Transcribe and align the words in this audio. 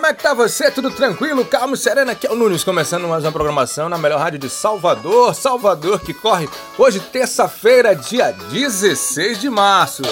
é 0.00 0.14
que 0.14 0.22
tá 0.22 0.32
você? 0.32 0.70
Tudo 0.70 0.90
tranquilo? 0.90 1.44
Calmo 1.44 1.76
sereno? 1.76 2.10
Aqui 2.10 2.26
é 2.26 2.30
o 2.30 2.34
Nunes, 2.34 2.64
começando 2.64 3.06
mais 3.06 3.24
uma 3.24 3.32
programação 3.32 3.88
na 3.88 3.98
melhor 3.98 4.18
rádio 4.18 4.38
de 4.38 4.48
Salvador. 4.48 5.34
Salvador 5.34 6.00
que 6.00 6.14
corre 6.14 6.48
hoje, 6.78 6.98
terça-feira, 6.98 7.94
dia 7.94 8.32
16 8.50 9.38
de 9.38 9.50
março. 9.50 10.02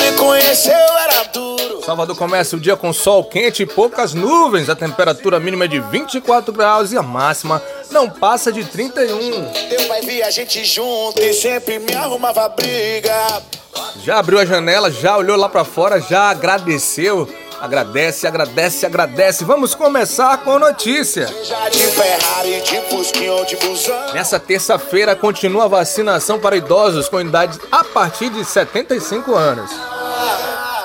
me 0.00 0.16
conheceu 0.16 0.72
era 0.72 1.24
duro. 1.24 1.82
Salvador 1.84 2.16
começa 2.16 2.56
o 2.56 2.60
dia 2.60 2.76
com 2.76 2.92
sol 2.92 3.22
quente 3.24 3.62
e 3.62 3.66
poucas 3.66 4.14
nuvens. 4.14 4.70
A 4.70 4.74
temperatura 4.74 5.38
mínima 5.38 5.66
é 5.66 5.68
de 5.68 5.80
24 5.80 6.52
graus 6.52 6.92
e 6.92 6.96
a 6.96 7.02
máxima 7.02 7.62
não 7.90 8.08
passa 8.08 8.50
de 8.50 8.64
31. 8.64 9.52
Teu 9.68 9.86
pai 9.86 10.00
via 10.00 10.26
a 10.26 10.30
gente 10.30 10.64
junto 10.64 11.20
e 11.20 11.34
sempre 11.34 11.78
me 11.78 11.94
arrumava 11.94 12.48
briga. 12.48 13.42
Já 14.02 14.18
abriu 14.18 14.38
a 14.38 14.44
janela, 14.44 14.90
já 14.90 15.16
olhou 15.16 15.36
lá 15.36 15.48
pra 15.48 15.64
fora, 15.64 16.00
já 16.00 16.30
agradeceu. 16.30 17.28
Agradece, 17.60 18.26
agradece, 18.26 18.84
agradece. 18.84 19.44
Vamos 19.44 19.74
começar 19.74 20.36
com 20.38 20.58
notícia. 20.58 21.26
Nessa 24.12 24.38
terça-feira 24.38 25.16
continua 25.16 25.64
a 25.64 25.68
vacinação 25.68 26.38
para 26.38 26.56
idosos 26.56 27.08
com 27.08 27.20
idade 27.20 27.58
a 27.72 27.82
partir 27.82 28.28
de 28.28 28.44
75 28.44 29.34
anos. 29.34 29.70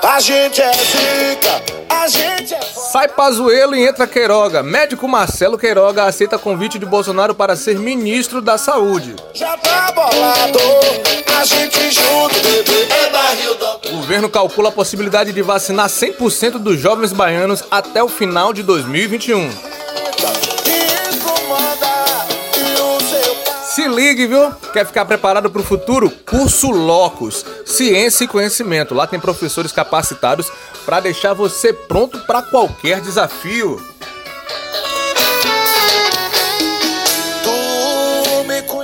A 0.02 0.18
gente 0.18 0.62
é 0.62 0.72
zica, 0.72 1.62
a 1.88 2.08
gente 2.08 2.54
é. 2.54 2.60
Sai 2.60 3.06
Pazuello 3.06 3.76
e 3.76 3.86
entra 3.86 4.06
Queiroga. 4.06 4.62
Médico 4.62 5.06
Marcelo 5.06 5.58
Queiroga 5.58 6.04
aceita 6.04 6.38
convite 6.38 6.78
de 6.78 6.86
Bolsonaro 6.86 7.34
para 7.34 7.54
ser 7.54 7.78
ministro 7.78 8.40
da 8.40 8.56
Saúde. 8.56 9.14
Já 9.34 9.56
tá 9.58 9.92
bolado, 9.92 10.58
a 11.38 11.44
gente 11.44 11.90
junto, 11.90 12.34
bebê. 12.40 12.88
É 12.90 13.10
barril 13.10 13.54
do... 13.54 13.88
O 13.90 13.96
governo 13.96 14.30
calcula 14.30 14.70
a 14.70 14.72
possibilidade 14.72 15.32
de 15.32 15.42
vacinar 15.42 15.88
100% 15.88 16.52
dos 16.52 16.80
jovens 16.80 17.12
baianos 17.12 17.62
até 17.70 18.02
o 18.02 18.08
final 18.08 18.54
de 18.54 18.62
2021. 18.62 19.50
Se 23.80 23.88
ligue, 23.88 24.26
viu? 24.26 24.52
Quer 24.74 24.84
ficar 24.84 25.06
preparado 25.06 25.50
para 25.50 25.62
o 25.62 25.64
futuro? 25.64 26.10
Curso 26.10 26.70
Locus, 26.70 27.46
Ciência 27.64 28.24
e 28.24 28.28
Conhecimento. 28.28 28.94
Lá 28.94 29.06
tem 29.06 29.18
professores 29.18 29.72
capacitados 29.72 30.52
para 30.84 31.00
deixar 31.00 31.32
você 31.32 31.72
pronto 31.72 32.18
para 32.26 32.42
qualquer 32.42 33.00
desafio. 33.00 33.82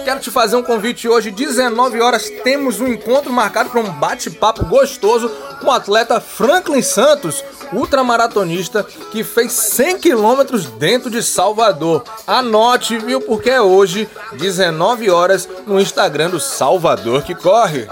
Quero 0.06 0.20
te 0.20 0.30
fazer 0.30 0.54
um 0.54 0.62
convite 0.62 1.08
hoje, 1.08 1.32
19 1.32 2.00
horas, 2.00 2.30
temos 2.44 2.78
um 2.78 2.86
encontro 2.86 3.32
marcado 3.32 3.70
para 3.70 3.80
um 3.80 3.90
bate-papo 3.90 4.64
gostoso 4.66 5.28
com 5.60 5.66
o 5.66 5.72
atleta 5.72 6.20
Franklin 6.20 6.80
Santos, 6.80 7.42
ultramaratonista 7.72 8.86
que 9.10 9.24
fez 9.24 9.50
100 9.50 9.98
quilômetros 9.98 10.66
dentro 10.66 11.10
de 11.10 11.24
Salvador. 11.24 12.04
Anote, 12.24 12.96
viu? 12.98 13.20
Porque 13.20 13.50
é 13.50 13.60
hoje, 13.60 14.08
19 14.34 15.10
horas, 15.10 15.48
no 15.66 15.80
Instagram 15.80 16.30
do 16.30 16.38
Salvador 16.38 17.24
que 17.24 17.34
corre. 17.34 17.88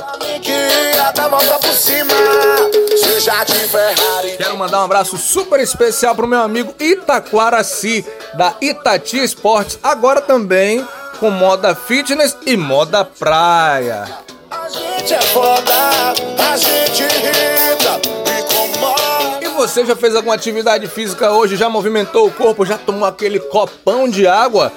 Quero 4.36 4.56
mandar 4.56 4.82
um 4.82 4.84
abraço 4.84 5.18
super 5.18 5.58
especial 5.58 6.14
pro 6.14 6.28
meu 6.28 6.42
amigo 6.42 6.72
Itaquaraci, 6.78 8.06
da 8.34 8.54
Itati 8.60 9.18
Esportes, 9.18 9.80
agora 9.82 10.20
também 10.20 10.86
com 11.18 11.30
moda 11.30 11.74
fitness 11.74 12.36
e 12.46 12.56
moda 12.56 13.04
praia. 13.04 14.04
A 14.50 14.68
gente 14.68 15.14
é 15.14 15.20
foda, 15.20 15.74
a 16.38 16.56
gente 16.56 17.02
irrita, 17.02 18.00
incomoda. 18.40 19.44
E 19.44 19.48
você 19.48 19.84
já 19.84 19.96
fez 19.96 20.14
alguma 20.14 20.34
atividade 20.34 20.86
física 20.86 21.30
hoje? 21.30 21.56
Já 21.56 21.68
movimentou 21.68 22.26
o 22.26 22.30
corpo? 22.30 22.64
Já 22.64 22.78
tomou 22.78 23.08
aquele 23.08 23.38
copão 23.38 24.08
de 24.08 24.26
água? 24.26 24.72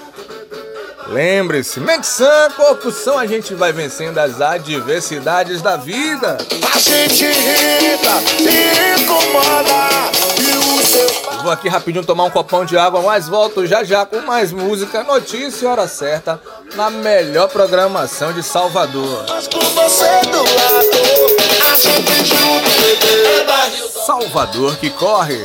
Lembre-se, 1.07 1.79
mente 1.79 2.05
sã, 2.05 2.49
corpo 2.55 2.91
são, 2.91 3.17
a 3.17 3.25
gente 3.25 3.53
vai 3.53 3.71
vencendo 3.71 4.17
as 4.17 4.41
adversidades 4.41 5.61
da 5.61 5.77
vida. 5.77 6.37
A 6.73 6.79
gente 6.79 7.23
irrita, 7.23 8.11
incomoda. 8.99 9.87
E 10.37 10.57
o 10.57 10.85
seu. 10.85 11.26
Vou 11.41 11.51
aqui 11.51 11.69
rapidinho 11.69 12.05
tomar 12.05 12.25
um 12.25 12.29
copão 12.29 12.65
de 12.65 12.77
água, 12.77 13.01
mas 13.01 13.27
volto 13.27 13.65
já 13.65 13.83
já 13.83 14.05
com 14.05 14.21
mais 14.21 14.51
música, 14.51 15.03
notícia 15.03 15.65
e 15.65 15.67
hora 15.67 15.87
certa 15.87 16.39
na 16.75 16.89
melhor 16.89 17.47
programação 17.49 18.33
de 18.33 18.43
Salvador. 18.43 19.25
Salvador 24.05 24.77
que 24.77 24.89
corre. 24.89 25.43